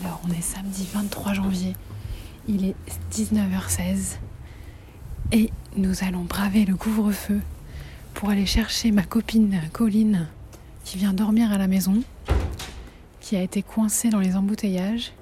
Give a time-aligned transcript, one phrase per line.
[0.00, 1.74] Alors, on est samedi 23 janvier.
[2.46, 2.76] Il est
[3.12, 4.18] 19h16.
[5.32, 7.40] Et nous allons braver le couvre-feu
[8.14, 10.28] pour aller chercher ma copine Colline
[10.84, 12.02] qui vient dormir à la maison,
[13.20, 15.12] qui a été coincée dans les embouteillages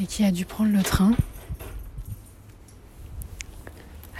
[0.00, 1.12] et qui a dû prendre le train.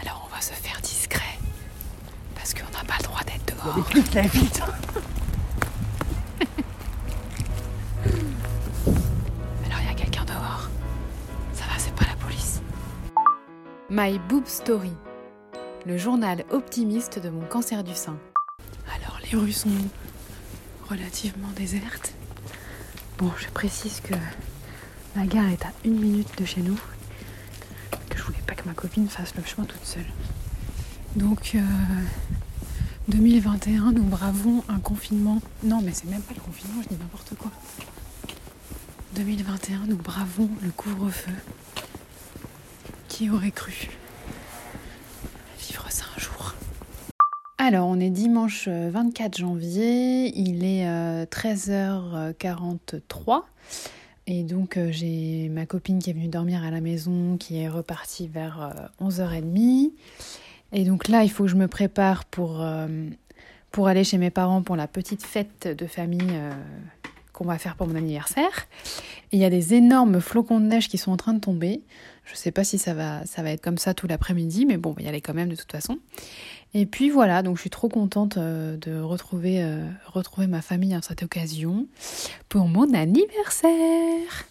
[0.03, 1.39] Alors on va se faire discret
[2.35, 5.01] parce qu'on n'a pas le droit d'être dehors.
[13.93, 14.93] My Boob Story,
[15.85, 18.17] le journal optimiste de mon cancer du sein.
[18.87, 19.69] Alors les rues sont
[20.89, 22.15] relativement désertes.
[23.19, 24.15] Bon, je précise que
[25.17, 26.79] la gare est à une minute de chez nous.
[28.09, 30.07] Que je voulais pas que ma copine fasse le chemin toute seule.
[31.17, 31.61] Donc, euh,
[33.09, 35.43] 2021, nous bravons un confinement.
[35.65, 37.51] Non, mais c'est même pas le confinement, je dis n'importe quoi.
[39.17, 41.33] 2021, nous bravons le couvre-feu.
[43.21, 43.91] Qui aurait cru
[45.59, 46.55] vivre ça un jour
[47.59, 53.43] Alors, on est dimanche 24 janvier, il est euh, 13h43.
[54.27, 57.69] Et donc euh, j'ai ma copine qui est venue dormir à la maison, qui est
[57.69, 58.71] repartie vers euh,
[59.07, 59.91] 11h30.
[60.73, 62.89] Et donc là, il faut que je me prépare pour, euh,
[63.71, 66.53] pour aller chez mes parents pour la petite fête de famille euh,
[67.35, 68.67] qu'on va faire pour mon anniversaire.
[69.33, 71.83] Et il y a des énormes flocons de neige qui sont en train de tomber.
[72.25, 74.95] Je sais pas si ça va, ça va être comme ça tout l'après-midi, mais bon,
[74.99, 75.99] il y aller quand même de toute façon.
[76.75, 80.95] Et puis voilà, donc je suis trop contente euh, de retrouver, euh, retrouver ma famille
[80.95, 81.87] à cette occasion
[82.49, 84.47] pour mon anniversaire.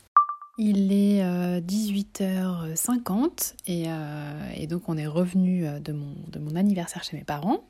[0.57, 7.15] Il est euh, 18h50 et, euh, et donc on est revenu de mon, anniversaire chez
[7.15, 7.63] mes parents.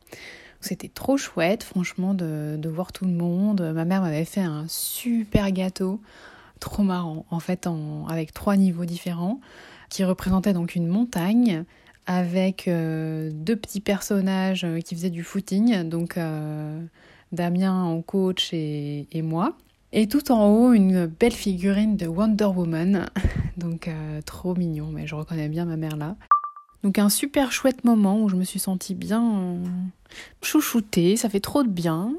[0.61, 3.61] C'était trop chouette, franchement, de voir tout le monde.
[3.61, 6.01] Ma mère m'avait fait un super gâteau,
[6.59, 9.39] trop marrant, en fait, en, avec trois niveaux différents,
[9.89, 11.65] qui représentaient donc une montagne
[12.09, 16.81] avec euh, deux petits personnages euh, qui faisaient du footing, donc euh,
[17.31, 19.55] Damien en coach et, moi.
[19.91, 23.09] Et tout en haut, une belle figurine de Wonder Woman.
[23.57, 23.89] Donc
[24.25, 26.15] trop mignon, mais je reconnais bien ma mère là.
[26.83, 29.57] Donc un super chouette moment où je me suis sentie bien
[30.41, 32.13] chouchoutée, ça fait trop de bien.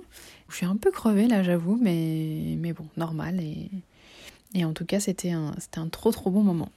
[0.51, 3.41] Je suis un peu crevée là, j'avoue, mais, mais bon, normal.
[3.41, 3.71] Et,
[4.55, 6.71] et en tout cas, c'était un, c'était un trop trop bon moment.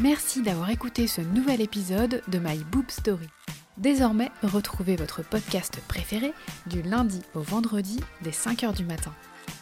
[0.00, 3.28] Merci d'avoir écouté ce nouvel épisode de My Boob Story.
[3.76, 6.32] Désormais, retrouvez votre podcast préféré
[6.66, 9.12] du lundi au vendredi dès 5h du matin.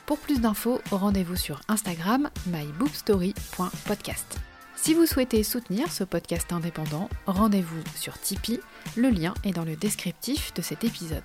[0.07, 4.39] Pour plus d'infos, rendez-vous sur Instagram myboobstory.podcast.
[4.77, 8.61] Si vous souhaitez soutenir ce podcast indépendant, rendez-vous sur Tipeee,
[8.97, 11.25] le lien est dans le descriptif de cet épisode.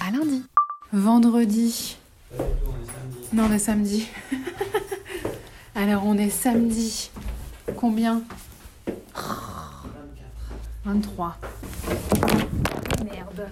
[0.00, 0.42] À lundi
[0.92, 1.98] Vendredi.
[3.30, 4.08] Non, on est samedi.
[5.74, 7.10] Alors on est samedi.
[7.76, 8.22] Combien
[10.84, 11.36] 23.
[13.04, 13.50] Merde.